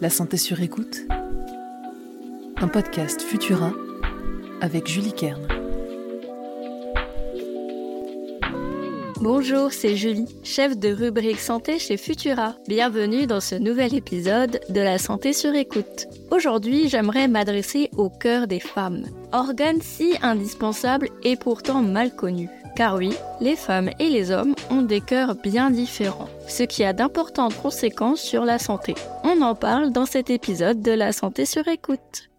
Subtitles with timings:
[0.00, 1.02] La santé sur écoute.
[2.56, 3.70] Un podcast Futura
[4.62, 5.46] avec Julie Kern.
[9.20, 12.54] Bonjour, c'est Julie, chef de rubrique santé chez Futura.
[12.66, 16.06] Bienvenue dans ce nouvel épisode de La santé sur écoute.
[16.30, 22.48] Aujourd'hui, j'aimerais m'adresser au cœur des femmes, organe si indispensable et pourtant mal connu.
[22.80, 23.12] Car oui,
[23.42, 28.22] les femmes et les hommes ont des cœurs bien différents, ce qui a d'importantes conséquences
[28.22, 28.94] sur la santé.
[29.22, 32.30] On en parle dans cet épisode de La santé sur écoute.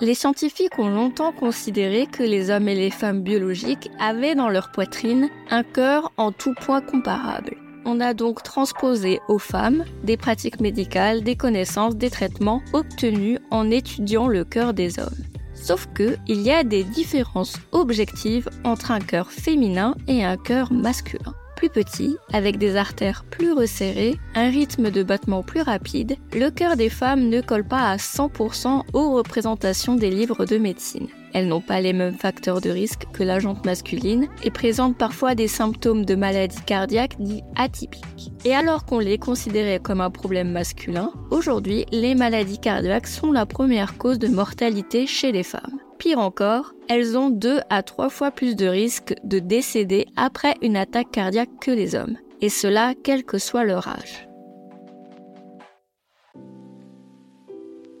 [0.00, 4.72] Les scientifiques ont longtemps considéré que les hommes et les femmes biologiques avaient dans leur
[4.72, 7.56] poitrine un cœur en tout point comparable.
[7.84, 13.70] On a donc transposé aux femmes des pratiques médicales, des connaissances, des traitements obtenus en
[13.70, 15.33] étudiant le cœur des hommes.
[15.54, 20.72] Sauf que il y a des différences objectives entre un cœur féminin et un cœur
[20.72, 21.34] masculin.
[21.56, 26.76] Plus petit, avec des artères plus resserrées, un rythme de battement plus rapide, le cœur
[26.76, 31.08] des femmes ne colle pas à 100% aux représentations des livres de médecine.
[31.32, 35.48] Elles n'ont pas les mêmes facteurs de risque que la masculine et présentent parfois des
[35.48, 38.32] symptômes de maladie cardiaque dits atypiques.
[38.44, 43.46] Et alors qu'on les considérait comme un problème masculin, aujourd'hui, les maladies cardiaques sont la
[43.46, 45.80] première cause de mortalité chez les femmes.
[45.98, 50.76] Pire encore, elles ont deux à trois fois plus de risques de décéder après une
[50.76, 54.28] attaque cardiaque que les hommes, et cela quel que soit leur âge.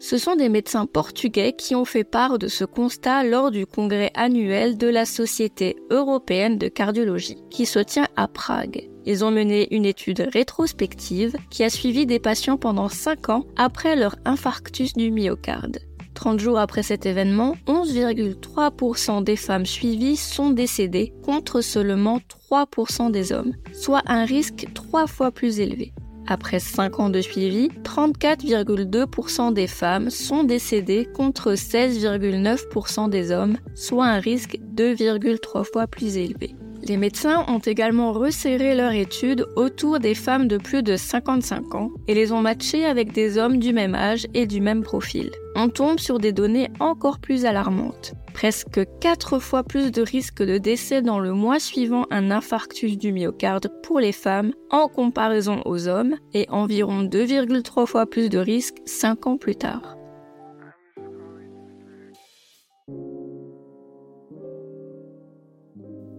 [0.00, 4.12] Ce sont des médecins portugais qui ont fait part de ce constat lors du congrès
[4.14, 8.88] annuel de la Société européenne de cardiologie, qui se tient à Prague.
[9.06, 13.96] Ils ont mené une étude rétrospective qui a suivi des patients pendant 5 ans après
[13.96, 15.80] leur infarctus du myocarde.
[16.18, 22.18] 30 jours après cet événement, 11,3% des femmes suivies sont décédées contre seulement
[22.50, 25.92] 3% des hommes, soit un risque trois fois plus élevé.
[26.26, 34.06] Après 5 ans de suivi, 34,2% des femmes sont décédées contre 16,9% des hommes, soit
[34.06, 36.56] un risque 2,3 fois plus élevé.
[36.82, 41.90] Les médecins ont également resserré leur étude autour des femmes de plus de 55 ans
[42.08, 45.30] et les ont matchées avec des hommes du même âge et du même profil.
[45.58, 50.58] On tombe sur des données encore plus alarmantes presque 4 fois plus de risques de
[50.58, 55.88] décès dans le mois suivant un infarctus du myocarde pour les femmes en comparaison aux
[55.88, 59.97] hommes et environ 2,3 fois plus de risques 5 ans plus tard.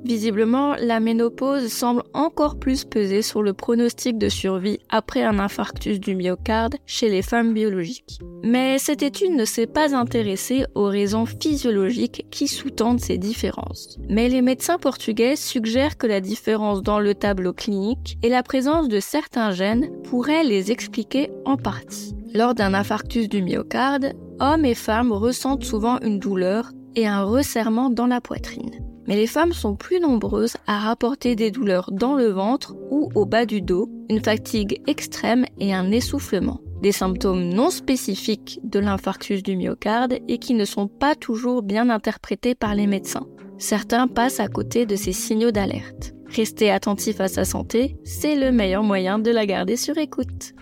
[0.09, 6.00] Visiblement, la ménopause semble encore plus peser sur le pronostic de survie après un infarctus
[6.00, 8.18] du myocarde chez les femmes biologiques.
[8.44, 14.00] Mais cette étude ne s'est pas intéressée aux raisons physiologiques qui sous-tendent ces différences.
[14.09, 18.88] Mais les médecins portugais suggèrent que la différence dans le tableau clinique et la présence
[18.88, 22.16] de certains gènes pourraient les expliquer en partie.
[22.34, 27.92] Lors d'un infarctus du myocarde, hommes et femmes ressentent souvent une douleur et un resserrement
[27.92, 28.78] dans la poitrine
[29.09, 33.25] mais les femmes sont plus nombreuses à rapporter des douleurs dans le ventre ou au
[33.25, 36.62] bas du dos, une fatigue extrême et un essoufflement.
[36.84, 41.90] Des symptômes non spécifiques de l'infarctus du myocarde et qui ne sont pas toujours bien
[41.90, 43.25] interprétés par les médecins.
[43.58, 46.14] Certains passent à côté de ces signaux d'alerte.
[46.28, 50.53] Rester attentif à sa santé, c'est le meilleur moyen de la garder sur écoute.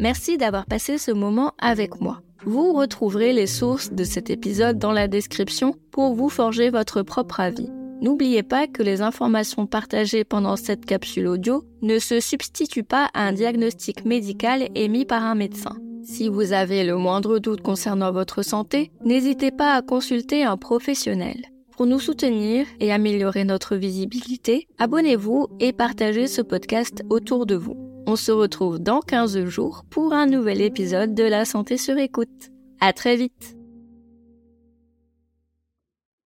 [0.00, 2.20] Merci d'avoir passé ce moment avec moi.
[2.44, 7.40] Vous retrouverez les sources de cet épisode dans la description pour vous forger votre propre
[7.40, 7.68] avis.
[8.00, 13.26] N'oubliez pas que les informations partagées pendant cette capsule audio ne se substituent pas à
[13.26, 15.76] un diagnostic médical émis par un médecin.
[16.04, 21.42] Si vous avez le moindre doute concernant votre santé, n'hésitez pas à consulter un professionnel.
[21.76, 27.76] Pour nous soutenir et améliorer notre visibilité, abonnez-vous et partagez ce podcast autour de vous.
[28.10, 32.48] On se retrouve dans 15 jours pour un nouvel épisode de La Santé sur écoute.
[32.80, 33.57] À très vite!